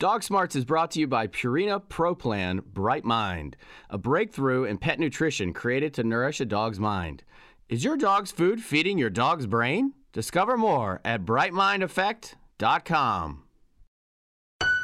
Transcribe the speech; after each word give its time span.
Dog 0.00 0.22
Smarts 0.22 0.56
is 0.56 0.64
brought 0.64 0.90
to 0.92 1.00
you 1.00 1.06
by 1.06 1.26
Purina 1.26 1.82
Pro 1.86 2.14
Plan 2.14 2.62
Bright 2.72 3.04
Mind, 3.04 3.54
a 3.90 3.98
breakthrough 3.98 4.64
in 4.64 4.78
pet 4.78 4.98
nutrition 4.98 5.52
created 5.52 5.92
to 5.92 6.02
nourish 6.02 6.40
a 6.40 6.46
dog's 6.46 6.80
mind. 6.80 7.22
Is 7.68 7.84
your 7.84 7.98
dog's 7.98 8.32
food 8.32 8.62
feeding 8.62 8.96
your 8.96 9.10
dog's 9.10 9.46
brain? 9.46 9.92
Discover 10.14 10.56
more 10.56 11.02
at 11.04 11.26
brightmindeffect.com. 11.26 13.42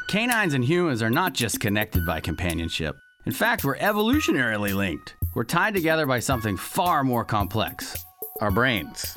Canines 0.08 0.52
and 0.52 0.66
humans 0.66 1.02
are 1.02 1.08
not 1.08 1.32
just 1.32 1.60
connected 1.60 2.04
by 2.04 2.20
companionship. 2.20 2.94
In 3.24 3.32
fact, 3.32 3.64
we're 3.64 3.78
evolutionarily 3.78 4.74
linked. 4.74 5.16
We're 5.34 5.44
tied 5.44 5.72
together 5.72 6.04
by 6.04 6.20
something 6.20 6.58
far 6.58 7.02
more 7.02 7.24
complex 7.24 8.04
our 8.42 8.50
brains. 8.50 9.16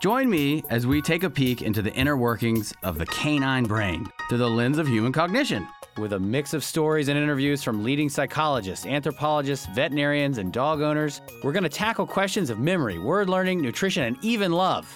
Join 0.00 0.30
me 0.30 0.64
as 0.70 0.86
we 0.86 1.02
take 1.02 1.24
a 1.24 1.28
peek 1.28 1.60
into 1.60 1.82
the 1.82 1.92
inner 1.92 2.16
workings 2.16 2.72
of 2.82 2.96
the 2.96 3.04
canine 3.04 3.64
brain 3.64 4.06
through 4.30 4.38
the 4.38 4.48
lens 4.48 4.78
of 4.78 4.88
human 4.88 5.12
cognition. 5.12 5.68
With 5.98 6.14
a 6.14 6.18
mix 6.18 6.54
of 6.54 6.64
stories 6.64 7.08
and 7.08 7.18
interviews 7.18 7.62
from 7.62 7.84
leading 7.84 8.08
psychologists, 8.08 8.86
anthropologists, 8.86 9.66
veterinarians, 9.74 10.38
and 10.38 10.54
dog 10.54 10.80
owners, 10.80 11.20
we're 11.44 11.52
going 11.52 11.64
to 11.64 11.68
tackle 11.68 12.06
questions 12.06 12.48
of 12.48 12.58
memory, 12.58 12.98
word 12.98 13.28
learning, 13.28 13.60
nutrition, 13.60 14.04
and 14.04 14.16
even 14.22 14.52
love. 14.52 14.90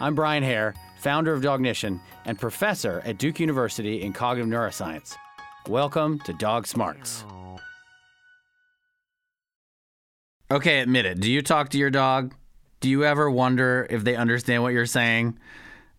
I'm 0.00 0.14
Brian 0.14 0.42
Hare, 0.42 0.74
founder 1.00 1.34
of 1.34 1.42
Dognition 1.42 2.00
and 2.24 2.40
professor 2.40 3.02
at 3.04 3.18
Duke 3.18 3.38
University 3.38 4.00
in 4.00 4.14
cognitive 4.14 4.50
neuroscience. 4.50 5.16
Welcome 5.68 6.18
to 6.20 6.32
Dog 6.32 6.66
Smarts. 6.66 7.26
Okay, 10.50 10.80
admit 10.80 11.04
it. 11.04 11.20
Do 11.20 11.30
you 11.30 11.42
talk 11.42 11.68
to 11.70 11.78
your 11.78 11.90
dog? 11.90 12.32
Do 12.80 12.90
you 12.90 13.04
ever 13.04 13.30
wonder 13.30 13.86
if 13.88 14.04
they 14.04 14.16
understand 14.16 14.62
what 14.62 14.72
you're 14.72 14.86
saying? 14.86 15.38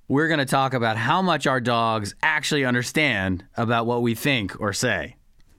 We're 0.08 0.28
going 0.28 0.40
to 0.40 0.46
talk 0.46 0.74
about 0.74 0.96
how 0.96 1.22
much 1.22 1.48
our 1.48 1.60
dogs 1.60 2.16
actually 2.22 2.64
understand 2.64 3.44
about 3.58 3.86
what 3.86 4.02
we 4.02 4.16
think 4.16 4.60
or 4.62 4.74
say. 4.74 5.16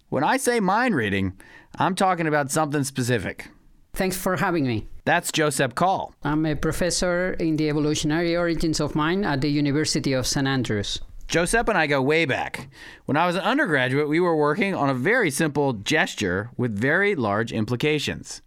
When 0.08 0.24
I 0.24 0.36
say 0.36 0.60
mind 0.60 0.94
reading, 0.94 1.34
I'm 1.78 1.94
talking 1.94 2.26
about 2.26 2.50
something 2.50 2.84
specific. 2.84 3.48
Thanks 3.94 4.16
for 4.16 4.36
having 4.36 4.66
me. 4.66 4.86
That's 5.04 5.32
Josep 5.32 5.74
Call. 5.74 6.14
I'm 6.22 6.46
a 6.46 6.54
professor 6.54 7.32
in 7.40 7.56
the 7.56 7.68
evolutionary 7.68 8.36
origins 8.36 8.80
of 8.80 8.94
mind 8.94 9.26
at 9.26 9.40
the 9.40 9.48
University 9.48 10.12
of 10.12 10.26
St. 10.26 10.46
Andrews. 10.46 11.00
Josep 11.26 11.68
and 11.68 11.76
I 11.76 11.86
go 11.86 12.00
way 12.00 12.24
back. 12.24 12.68
When 13.04 13.16
I 13.16 13.26
was 13.26 13.36
an 13.36 13.42
undergraduate, 13.42 14.08
we 14.08 14.20
were 14.20 14.36
working 14.36 14.74
on 14.74 14.88
a 14.88 14.94
very 14.94 15.30
simple 15.30 15.74
gesture 15.74 16.50
with 16.56 16.78
very 16.78 17.14
large 17.14 17.52
implications 17.52 18.40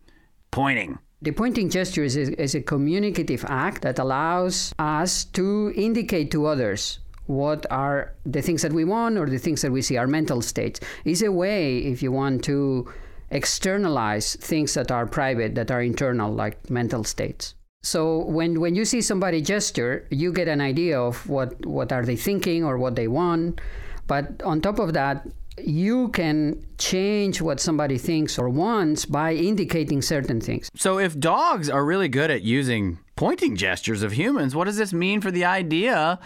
pointing. 0.49 0.99
The 1.23 1.31
pointing 1.31 1.69
gesture 1.69 2.03
is 2.03 2.17
a, 2.17 2.41
is 2.41 2.55
a 2.55 2.61
communicative 2.61 3.45
act 3.47 3.83
that 3.83 3.99
allows 3.99 4.73
us 4.79 5.25
to 5.25 5.71
indicate 5.75 6.31
to 6.31 6.47
others 6.47 6.97
what 7.27 7.67
are 7.69 8.15
the 8.25 8.41
things 8.41 8.63
that 8.63 8.73
we 8.73 8.83
want 8.85 9.19
or 9.19 9.29
the 9.29 9.37
things 9.37 9.61
that 9.61 9.71
we 9.71 9.83
see, 9.83 9.97
our 9.97 10.07
mental 10.07 10.41
states. 10.41 10.79
It's 11.05 11.21
a 11.21 11.31
way, 11.31 11.77
if 11.77 12.01
you 12.01 12.11
want 12.11 12.43
to 12.45 12.91
externalize 13.29 14.35
things 14.35 14.73
that 14.73 14.91
are 14.91 15.05
private, 15.05 15.53
that 15.55 15.69
are 15.69 15.83
internal, 15.83 16.33
like 16.33 16.71
mental 16.71 17.03
states. 17.03 17.53
So 17.83 18.25
when, 18.25 18.59
when 18.59 18.73
you 18.73 18.83
see 18.83 19.01
somebody 19.01 19.41
gesture, 19.41 20.07
you 20.09 20.33
get 20.33 20.47
an 20.47 20.59
idea 20.59 20.99
of 20.99 21.29
what, 21.29 21.65
what 21.65 21.91
are 21.91 22.03
they 22.03 22.15
thinking 22.15 22.63
or 22.63 22.79
what 22.79 22.95
they 22.95 23.07
want. 23.07 23.61
But 24.07 24.41
on 24.43 24.59
top 24.59 24.79
of 24.79 24.93
that, 24.93 25.27
you 25.67 26.09
can 26.09 26.65
change 26.77 27.41
what 27.41 27.59
somebody 27.59 27.97
thinks 27.97 28.37
or 28.37 28.49
wants 28.49 29.05
by 29.05 29.33
indicating 29.33 30.01
certain 30.01 30.41
things. 30.41 30.69
So, 30.75 30.99
if 30.99 31.19
dogs 31.19 31.69
are 31.69 31.85
really 31.85 32.09
good 32.09 32.31
at 32.31 32.41
using 32.41 32.99
pointing 33.15 33.55
gestures 33.55 34.03
of 34.03 34.13
humans, 34.13 34.55
what 34.55 34.65
does 34.65 34.77
this 34.77 34.93
mean 34.93 35.21
for 35.21 35.31
the 35.31 35.45
idea 35.45 36.19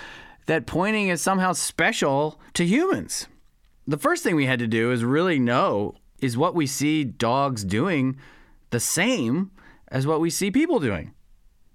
that 0.46 0.66
pointing 0.66 1.10
is 1.10 1.22
somehow 1.22 1.54
special 1.54 2.40
to 2.54 2.66
humans? 2.66 3.28
The 3.88 3.98
first 3.98 4.24
thing 4.24 4.36
we 4.36 4.48
had 4.48 4.60
to 4.60 4.68
do 4.68 4.92
is 4.92 5.04
really 5.04 5.40
know 5.40 5.96
is 6.20 6.38
what 6.38 6.56
we 6.56 6.66
see 6.66 7.04
dogs 7.04 7.64
doing 7.64 8.18
the 8.72 8.80
same 8.80 9.52
as 9.90 10.08
what 10.08 10.20
we 10.20 10.30
see 10.30 10.50
people 10.50 10.80
doing. 10.80 11.14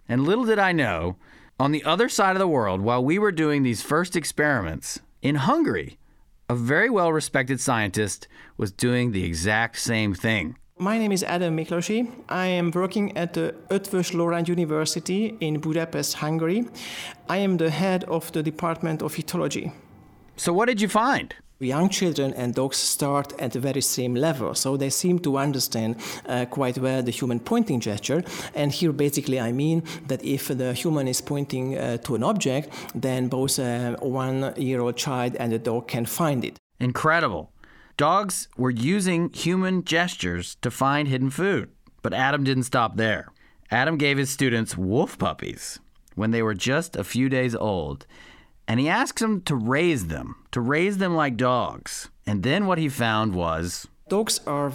And 0.09 0.25
little 0.25 0.45
did 0.45 0.59
I 0.59 0.73
know, 0.73 1.17
on 1.61 1.71
the 1.71 1.85
other 1.85 2.09
side 2.09 2.35
of 2.35 2.41
the 2.41 2.49
world, 2.49 2.81
while 2.81 3.05
we 3.05 3.19
were 3.19 3.31
doing 3.31 3.63
these 3.63 3.83
first 3.83 4.17
experiments 4.17 4.99
in 5.23 5.37
Hungary, 5.37 5.99
a 6.51 6.55
very 6.57 6.91
well 6.91 7.13
respected 7.13 7.61
scientist 7.61 8.27
was 8.57 8.73
doing 8.73 9.13
the 9.13 9.23
exact 9.23 9.79
same 9.79 10.13
thing. 10.15 10.57
My 10.79 10.99
name 10.99 11.13
is 11.13 11.23
Adam 11.23 11.57
Miklosi. 11.57 12.11
I 12.29 12.47
am 12.47 12.73
working 12.73 13.17
at 13.17 13.35
the 13.35 13.55
Eötvös 13.69 14.13
Loránd 14.13 14.49
University 14.49 15.37
in 15.39 15.61
Budapest, 15.61 16.15
Hungary. 16.15 16.67
I 17.29 17.37
am 17.37 17.59
the 17.59 17.71
head 17.71 18.03
of 18.05 18.33
the 18.33 18.43
Department 18.43 19.01
of 19.01 19.15
Ethology. 19.15 19.73
So, 20.37 20.53
what 20.53 20.67
did 20.67 20.81
you 20.81 20.89
find? 20.89 21.35
Young 21.61 21.89
children 21.89 22.33
and 22.35 22.55
dogs 22.55 22.79
start 22.79 23.33
at 23.39 23.53
the 23.53 23.61
very 23.61 23.81
same 23.81 24.15
level. 24.15 24.55
So 24.55 24.77
they 24.77 24.91
seem 24.91 25.19
to 25.21 25.37
understand 25.37 25.97
uh, 26.27 26.47
quite 26.47 26.79
well 26.79 27.03
the 27.03 27.11
human 27.11 27.41
pointing 27.41 27.81
gesture. 27.81 28.25
And 28.55 28.73
here, 28.73 28.93
basically, 28.93 29.39
I 29.39 29.53
mean 29.53 29.83
that 30.07 30.25
if 30.25 30.49
the 30.49 30.73
human 30.73 31.07
is 31.09 31.21
pointing 31.21 31.77
uh, 31.77 31.99
to 31.99 32.15
an 32.15 32.23
object, 32.23 32.73
then 32.95 33.29
both 33.29 33.59
a 33.59 33.97
one 34.01 34.55
year 34.57 34.81
old 34.81 34.97
child 34.97 35.37
and 35.37 35.53
a 35.53 35.59
dog 35.59 35.89
can 35.89 36.07
find 36.07 36.45
it. 36.45 36.57
Incredible. 36.79 37.53
Dogs 37.97 38.49
were 38.57 38.71
using 38.71 39.31
human 39.35 39.85
gestures 39.85 40.57
to 40.63 40.71
find 40.71 41.09
hidden 41.09 41.31
food. 41.31 41.69
But 42.03 42.15
Adam 42.15 42.45
didn't 42.45 42.63
stop 42.63 42.97
there. 42.97 43.29
Adam 43.71 43.99
gave 43.99 44.17
his 44.17 44.31
students 44.31 44.77
wolf 44.77 45.19
puppies 45.19 45.79
when 46.15 46.31
they 46.31 46.43
were 46.43 46.55
just 46.55 46.97
a 46.97 47.05
few 47.05 47.29
days 47.29 47.55
old 47.55 48.07
and 48.71 48.79
he 48.79 48.89
asks 48.89 49.21
them 49.21 49.41
to 49.41 49.57
raise 49.57 50.07
them, 50.07 50.37
to 50.53 50.61
raise 50.61 50.99
them 50.99 51.17
like 51.17 51.37
dogs. 51.37 52.09
And 52.25 52.45
then 52.45 52.67
what 52.67 52.79
he 52.79 52.89
found 52.89 53.35
was 53.35 53.89
dogs 54.09 54.39
are 54.47 54.73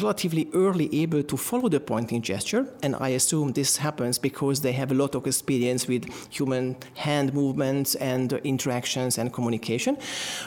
relatively 0.00 0.48
early 0.54 0.88
able 1.02 1.22
to 1.22 1.36
follow 1.36 1.68
the 1.68 1.78
pointing 1.78 2.22
gesture, 2.22 2.66
and 2.82 2.96
I 2.96 3.10
assume 3.10 3.52
this 3.52 3.76
happens 3.76 4.18
because 4.18 4.62
they 4.62 4.72
have 4.72 4.90
a 4.90 4.94
lot 4.94 5.14
of 5.14 5.26
experience 5.26 5.86
with 5.86 6.04
human 6.32 6.76
hand 6.94 7.34
movements 7.34 7.94
and 7.96 8.32
interactions 8.42 9.18
and 9.18 9.30
communication. 9.30 9.98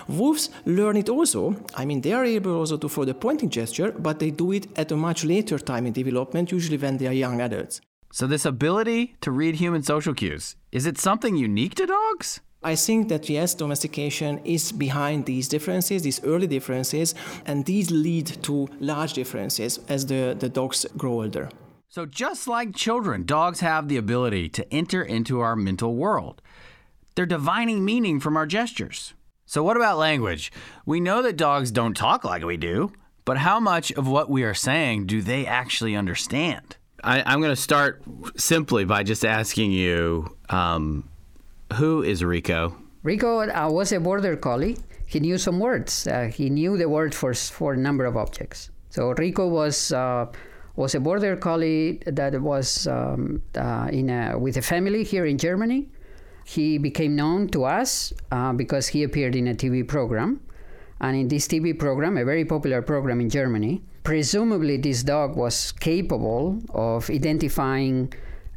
Wolves 0.07 0.49
learn 0.65 0.97
it 0.97 1.09
also. 1.09 1.55
I 1.75 1.85
mean, 1.85 2.01
they 2.01 2.13
are 2.13 2.25
able 2.25 2.55
also 2.57 2.77
to 2.77 2.89
follow 2.89 3.05
the 3.05 3.13
pointing 3.13 3.51
gesture, 3.51 3.91
but 3.91 4.17
they 4.17 4.31
do 4.31 4.51
it 4.51 4.65
at 4.79 4.91
a 4.91 4.97
much 4.97 5.23
later 5.23 5.59
time 5.59 5.85
in 5.85 5.93
development, 5.93 6.51
usually 6.51 6.77
when 6.77 6.97
they 6.97 7.05
are 7.05 7.13
young 7.13 7.39
adults. 7.39 7.81
So, 8.11 8.25
this 8.25 8.45
ability 8.45 9.15
to 9.21 9.29
read 9.29 9.57
human 9.57 9.83
social 9.83 10.15
cues, 10.15 10.55
is 10.71 10.87
it 10.87 10.97
something 10.97 11.35
unique 11.35 11.75
to 11.75 11.85
dogs? 11.85 12.41
I 12.61 12.75
think 12.75 13.07
that 13.07 13.29
yes, 13.29 13.53
domestication 13.53 14.41
is 14.43 14.73
behind 14.73 15.25
these 15.25 15.47
differences, 15.47 16.01
these 16.01 16.21
early 16.25 16.47
differences, 16.47 17.15
and 17.45 17.65
these 17.65 17.89
lead 17.89 18.27
to 18.43 18.67
large 18.81 19.13
differences 19.13 19.79
as 19.87 20.05
the, 20.07 20.35
the 20.37 20.49
dogs 20.49 20.85
grow 20.97 21.21
older. 21.21 21.49
So, 21.87 22.05
just 22.05 22.47
like 22.47 22.75
children, 22.75 23.25
dogs 23.25 23.61
have 23.61 23.87
the 23.87 23.97
ability 23.97 24.49
to 24.49 24.73
enter 24.73 25.01
into 25.01 25.39
our 25.39 25.55
mental 25.55 25.95
world. 25.95 26.41
They're 27.15 27.25
divining 27.25 27.83
meaning 27.85 28.19
from 28.19 28.35
our 28.35 28.45
gestures. 28.45 29.13
So, 29.45 29.63
what 29.63 29.77
about 29.77 29.97
language? 29.97 30.51
We 30.85 30.99
know 30.99 31.21
that 31.21 31.37
dogs 31.37 31.71
don't 31.71 31.95
talk 31.95 32.23
like 32.25 32.43
we 32.43 32.57
do, 32.57 32.91
but 33.23 33.37
how 33.37 33.59
much 33.59 33.91
of 33.93 34.07
what 34.07 34.29
we 34.29 34.43
are 34.43 34.53
saying 34.53 35.07
do 35.07 35.21
they 35.21 35.45
actually 35.45 35.95
understand? 35.95 36.75
I, 37.03 37.33
am 37.33 37.39
going 37.39 37.55
to 37.55 37.61
start 37.61 38.03
simply 38.35 38.83
by 38.83 39.03
just 39.03 39.23
asking 39.23 39.71
you 39.71 40.35
um, 40.49 41.09
who 41.73 42.03
is 42.03 42.23
Rico? 42.23 42.75
Rico 43.03 43.39
uh, 43.39 43.69
was 43.69 43.91
a 43.91 43.99
border 43.99 44.35
collie. 44.35 44.77
He 45.05 45.19
knew 45.19 45.37
some 45.37 45.59
words. 45.59 46.07
Uh, 46.07 46.25
he 46.33 46.49
knew 46.49 46.77
the 46.77 46.89
word 46.89 47.15
for 47.15 47.33
for 47.33 47.73
a 47.73 47.77
number 47.77 48.05
of 48.05 48.17
objects. 48.17 48.69
So 48.89 49.11
Rico 49.11 49.47
was 49.47 49.91
uh, 49.91 50.27
was 50.75 50.95
a 50.95 50.99
border 50.99 51.35
collie 51.35 52.01
that 52.05 52.41
was 52.41 52.87
um, 52.87 53.41
uh, 53.55 53.89
in 53.91 54.09
a, 54.09 54.37
with 54.37 54.57
a 54.57 54.61
family 54.61 55.03
here 55.03 55.25
in 55.25 55.37
Germany. 55.37 55.89
He 56.45 56.77
became 56.77 57.15
known 57.15 57.47
to 57.49 57.65
us 57.65 58.11
uh, 58.31 58.53
because 58.53 58.87
he 58.87 59.03
appeared 59.03 59.35
in 59.35 59.47
a 59.47 59.53
TV 59.53 59.87
program, 59.87 60.41
and 60.99 61.15
in 61.15 61.27
this 61.27 61.47
TV 61.47 61.77
program, 61.77 62.17
a 62.17 62.25
very 62.25 62.45
popular 62.45 62.81
program 62.81 63.21
in 63.21 63.29
Germany, 63.29 63.83
presumably 64.03 64.77
this 64.77 65.03
dog 65.03 65.35
was 65.35 65.71
capable 65.71 66.59
of 66.73 67.09
identifying 67.09 68.11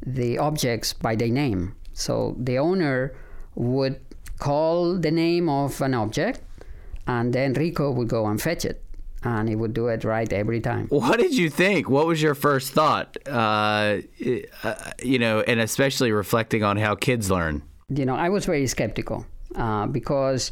the 0.06 0.38
objects 0.38 0.94
by 0.94 1.14
their 1.14 1.28
name. 1.28 1.74
So 1.92 2.36
the 2.38 2.58
owner 2.58 3.14
would 3.54 4.00
call 4.38 4.96
the 4.96 5.10
name 5.10 5.48
of 5.48 5.80
an 5.80 5.94
object, 5.94 6.40
and 7.06 7.32
then 7.32 7.52
Rico 7.52 7.90
would 7.90 8.08
go 8.08 8.26
and 8.26 8.40
fetch 8.40 8.64
it. 8.64 8.82
And 9.24 9.48
he 9.48 9.54
would 9.54 9.72
do 9.72 9.86
it 9.86 10.02
right 10.02 10.32
every 10.32 10.60
time. 10.60 10.88
What 10.88 11.20
did 11.20 11.34
you 11.36 11.48
think? 11.48 11.88
What 11.88 12.08
was 12.08 12.20
your 12.20 12.34
first 12.34 12.72
thought? 12.72 13.16
Uh, 13.24 13.98
uh, 14.64 14.74
you 15.00 15.20
know, 15.20 15.42
and 15.42 15.60
especially 15.60 16.10
reflecting 16.10 16.64
on 16.64 16.76
how 16.76 16.96
kids 16.96 17.30
learn. 17.30 17.62
You 17.88 18.04
know, 18.04 18.16
I 18.16 18.30
was 18.30 18.46
very 18.46 18.66
skeptical 18.66 19.24
uh, 19.54 19.86
because 19.86 20.50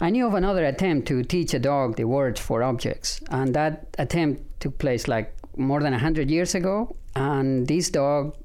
I 0.00 0.08
knew 0.08 0.26
of 0.26 0.32
another 0.32 0.64
attempt 0.64 1.06
to 1.08 1.22
teach 1.22 1.52
a 1.52 1.58
dog 1.58 1.96
the 1.96 2.04
words 2.04 2.40
for 2.40 2.62
objects, 2.62 3.20
and 3.28 3.54
that 3.54 3.88
attempt 3.98 4.60
took 4.60 4.78
place 4.78 5.06
like 5.06 5.34
more 5.58 5.80
than 5.80 5.92
100 5.92 6.30
years 6.30 6.54
ago. 6.54 6.96
And 7.14 7.66
this 7.66 7.90
dog 7.90 8.36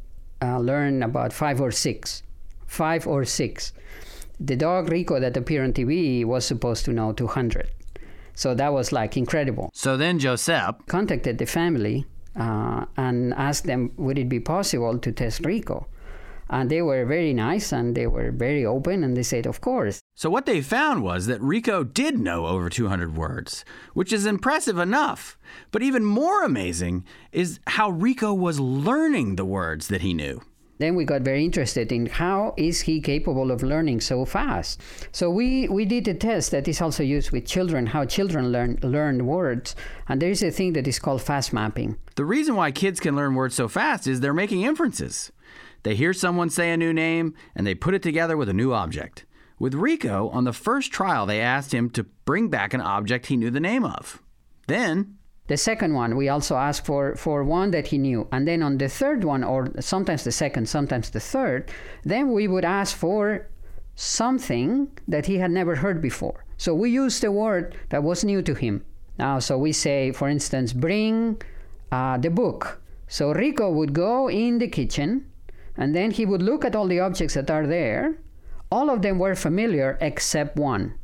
uh, 0.44 0.60
learned 0.60 1.04
about 1.04 1.32
five 1.32 1.62
or 1.62 1.72
six 1.72 2.24
five 2.74 3.08
or 3.08 3.24
six. 3.24 3.72
The 4.40 4.56
dog 4.56 4.92
Rico 4.92 5.20
that 5.20 5.38
appeared 5.38 5.66
on 5.66 5.74
TV 5.74 6.26
was 6.26 6.44
supposed 6.46 6.86
to 6.86 6.92
know 6.92 7.14
200. 7.14 7.70
So 8.34 8.56
that 8.56 8.74
was 8.74 8.92
like 8.92 9.16
incredible. 9.16 9.70
So 9.74 9.96
then 9.96 10.20
Josep 10.20 10.88
Contacted 10.88 11.38
the 11.38 11.46
family 11.46 12.06
uh, 12.36 12.86
and 12.98 13.34
asked 13.36 13.66
them, 13.66 13.92
would 13.98 14.18
it 14.18 14.28
be 14.28 14.40
possible 14.40 14.98
to 14.98 15.12
test 15.12 15.46
Rico? 15.46 15.86
And 16.50 16.70
they 16.70 16.82
were 16.82 17.06
very 17.06 17.34
nice 17.34 17.72
and 17.72 17.96
they 17.96 18.08
were 18.08 18.32
very 18.32 18.66
open 18.66 19.04
and 19.04 19.16
they 19.16 19.24
said, 19.24 19.46
of 19.46 19.62
course. 19.62 20.00
So 20.16 20.30
what 20.30 20.46
they 20.46 20.62
found 20.62 21.04
was 21.04 21.26
that 21.26 21.42
Rico 21.42 21.84
did 21.84 22.20
know 22.20 22.46
over 22.46 22.70
200 22.70 23.16
words, 23.16 23.66
which 23.94 24.14
is 24.14 24.26
impressive 24.26 24.78
enough. 24.78 25.38
But 25.72 25.84
even 25.84 26.06
more 26.06 26.44
amazing 26.44 27.06
is 27.32 27.60
how 27.68 27.90
Rico 27.90 28.34
was 28.34 28.60
learning 28.60 29.36
the 29.36 29.46
words 29.46 29.88
that 29.88 30.02
he 30.02 30.14
knew. 30.14 30.42
Then 30.80 30.96
we 30.96 31.06
got 31.06 31.22
very 31.22 31.46
interested 31.46 31.92
in 31.92 32.08
how 32.08 32.54
is 32.58 32.82
he 32.82 33.00
capable 33.00 33.52
of 33.52 33.64
learning 33.64 34.02
so 34.02 34.26
fast. 34.26 34.82
So 35.12 35.30
we, 35.30 35.68
we 35.70 35.86
did 35.86 36.08
a 36.08 36.14
test 36.14 36.52
that 36.52 36.68
is 36.68 36.82
also 36.82 37.04
used 37.04 37.32
with 37.32 37.46
children, 37.46 37.86
how 37.86 38.06
children 38.06 38.52
learn 38.52 38.80
learn 38.82 39.26
words. 39.26 39.76
And 40.10 40.22
there 40.22 40.32
is 40.32 40.44
a 40.44 40.52
thing 40.52 40.74
that 40.74 40.88
is 40.88 41.00
called 41.00 41.22
fast 41.22 41.54
mapping. 41.54 41.98
The 42.16 42.26
reason 42.26 42.56
why 42.56 42.72
kids 42.72 43.00
can 43.00 43.16
learn 43.16 43.36
words 43.36 43.56
so 43.56 43.68
fast 43.68 44.08
is 44.08 44.20
they're 44.20 44.34
making 44.34 44.64
inferences. 44.64 45.32
They 45.84 45.96
hear 45.96 46.14
someone 46.14 46.50
say 46.50 46.72
a 46.72 46.78
new 46.78 46.94
name 46.94 47.36
and 47.56 47.68
they 47.68 47.76
put 47.76 47.94
it 47.94 48.02
together 48.02 48.36
with 48.38 48.50
a 48.50 48.54
new 48.54 48.74
object. 48.74 49.26
With 49.60 49.76
Rico, 49.76 50.30
on 50.30 50.46
the 50.46 50.54
first 50.54 50.92
trial, 50.92 51.26
they 51.26 51.40
asked 51.40 51.74
him 51.74 51.90
to 51.92 52.04
bring 52.26 52.50
back 52.50 52.74
an 52.74 52.82
object 52.82 53.28
he 53.28 53.38
knew 53.38 53.52
the 53.52 53.60
name 53.60 53.86
of. 53.86 54.22
Then, 54.68 55.18
The 55.48 55.58
second 55.58 55.94
one, 55.94 56.16
we 56.16 56.30
also 56.30 56.56
asked 56.56 56.86
for, 56.86 57.16
for 57.16 57.44
one 57.44 57.72
that 57.72 57.88
he 57.88 57.98
knew. 57.98 58.28
And 58.32 58.48
then 58.48 58.64
on 58.64 58.78
the 58.78 58.88
third 58.88 59.24
one, 59.26 59.44
or 59.44 59.72
sometimes 59.82 60.24
the 60.24 60.32
second, 60.32 60.70
sometimes 60.70 61.10
the 61.10 61.20
third, 61.20 61.70
then 62.04 62.32
we 62.32 62.48
would 62.48 62.64
ask 62.64 62.96
for 62.96 63.48
something 63.96 64.90
that 65.08 65.26
he 65.26 65.38
had 65.38 65.52
never 65.52 65.76
heard 65.76 66.02
before. 66.02 66.46
So 66.58 66.74
we 66.74 66.90
used 66.90 67.24
a 67.24 67.32
word 67.32 67.76
that 67.90 68.04
was 68.04 68.24
new 68.24 68.42
to 68.42 68.54
him. 68.54 68.86
Now, 69.20 69.40
so 69.40 69.58
we 69.58 69.74
say, 69.74 70.12
for 70.14 70.30
instance, 70.30 70.72
bring 70.72 71.42
uh, 71.92 72.18
the 72.18 72.30
book. 72.30 72.82
So 73.08 73.34
Rico 73.34 73.70
would 73.70 73.94
go 73.94 74.30
in 74.30 74.60
the 74.60 74.70
kitchen 74.70 75.30
and 75.78 75.96
then 75.96 76.12
he 76.12 76.26
would 76.26 76.42
look 76.42 76.64
at 76.64 76.76
all 76.76 76.88
the 76.88 77.00
objects 77.00 77.34
that 77.34 77.50
are 77.50 77.66
there. 77.66 78.18
All 78.72 78.90
of 78.90 79.02
them 79.02 79.20
were 79.20 79.36
familiar 79.36 79.98
except 80.02 80.58
one. 80.58 80.96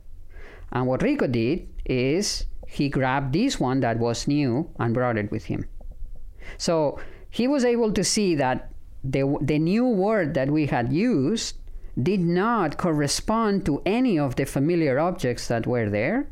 And 0.72 0.88
what 0.88 1.02
Rico 1.02 1.28
did 1.28 1.68
is 1.86 2.46
he 2.68 2.90
grabbed 2.90 3.34
this 3.34 3.60
one 3.60 3.80
that 3.80 3.98
was 3.98 4.28
new 4.28 4.70
and 4.80 4.94
brought 4.94 5.18
it 5.18 5.32
with 5.32 5.46
him. 5.46 5.68
So 6.58 7.00
he 7.30 7.48
was 7.48 7.66
able 7.66 7.92
to 7.94 8.04
see 8.04 8.36
that 8.36 8.72
the, 9.04 9.38
the 9.42 9.60
new 9.60 9.88
word 9.88 10.34
that 10.36 10.50
we 10.50 10.68
had 10.68 10.94
used 10.94 11.58
did 12.02 12.20
not 12.20 12.78
correspond 12.78 13.66
to 13.66 13.82
any 13.86 14.18
of 14.20 14.36
the 14.36 14.46
familiar 14.46 15.00
objects 15.00 15.48
that 15.48 15.66
were 15.66 15.90
there. 15.90 16.30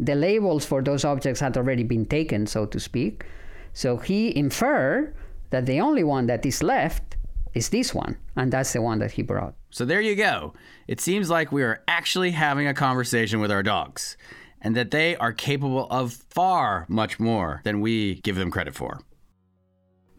The 0.00 0.14
labels 0.14 0.64
for 0.64 0.82
those 0.82 1.04
objects 1.04 1.40
had 1.40 1.56
already 1.56 1.82
been 1.82 2.06
taken, 2.06 2.46
so 2.46 2.66
to 2.66 2.80
speak. 2.80 3.24
So 3.72 3.96
he 3.96 4.36
inferred 4.36 5.14
that 5.50 5.66
the 5.66 5.80
only 5.80 6.04
one 6.04 6.26
that 6.26 6.44
is 6.44 6.62
left 6.62 7.16
is 7.54 7.68
this 7.68 7.94
one, 7.94 8.16
and 8.36 8.52
that's 8.52 8.72
the 8.72 8.82
one 8.82 8.98
that 8.98 9.12
he 9.12 9.22
brought. 9.22 9.54
so 9.70 9.84
there 9.84 10.00
you 10.00 10.14
go. 10.14 10.54
It 10.86 11.00
seems 11.00 11.30
like 11.30 11.52
we 11.52 11.62
are 11.62 11.82
actually 11.86 12.30
having 12.32 12.66
a 12.66 12.74
conversation 12.74 13.40
with 13.40 13.50
our 13.50 13.62
dogs, 13.62 14.16
and 14.60 14.74
that 14.76 14.90
they 14.90 15.16
are 15.16 15.32
capable 15.32 15.86
of 15.90 16.12
far 16.30 16.86
much 16.88 17.20
more 17.20 17.60
than 17.64 17.80
we 17.80 18.16
give 18.22 18.36
them 18.36 18.50
credit 18.50 18.74
for. 18.74 19.00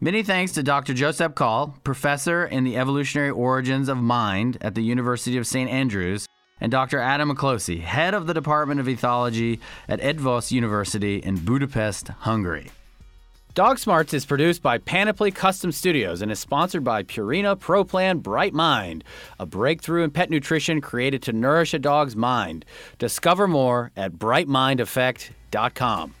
Many 0.02 0.22
thanks 0.22 0.52
to 0.52 0.62
Dr. 0.62 0.94
Joseph 0.94 1.34
Call, 1.34 1.78
professor 1.84 2.46
in 2.46 2.64
the 2.64 2.78
evolutionary 2.78 3.30
origins 3.30 3.88
of 3.90 3.98
mind 3.98 4.56
at 4.62 4.74
the 4.74 4.82
University 4.82 5.36
of 5.36 5.46
St. 5.46 5.68
Andrews, 5.68 6.26
and 6.58 6.72
Dr. 6.72 6.98
Adam 6.98 7.30
Miklosi, 7.30 7.80
head 7.80 8.14
of 8.14 8.26
the 8.26 8.34
Department 8.34 8.80
of 8.80 8.86
Ethology 8.86 9.60
at 9.88 10.00
Eötvös 10.00 10.52
University 10.52 11.16
in 11.16 11.36
Budapest, 11.36 12.08
Hungary. 12.08 12.70
Dog 13.54 13.80
Smarts 13.80 14.14
is 14.14 14.24
produced 14.24 14.62
by 14.62 14.78
Panoply 14.78 15.32
Custom 15.32 15.72
Studios 15.72 16.22
and 16.22 16.30
is 16.30 16.38
sponsored 16.38 16.84
by 16.84 17.02
Purina 17.02 17.58
Pro 17.58 17.82
Plan 17.82 18.18
Bright 18.18 18.54
Mind, 18.54 19.02
a 19.40 19.46
breakthrough 19.46 20.04
in 20.04 20.12
pet 20.12 20.30
nutrition 20.30 20.80
created 20.80 21.20
to 21.22 21.32
nourish 21.32 21.74
a 21.74 21.80
dog's 21.80 22.14
mind. 22.14 22.64
Discover 23.00 23.48
more 23.48 23.90
at 23.96 24.12
brightmindeffect.com. 24.12 26.14